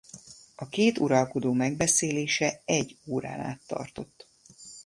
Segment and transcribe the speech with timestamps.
[0.55, 4.27] A két uralkodó megbeszélése egy órán át tartott.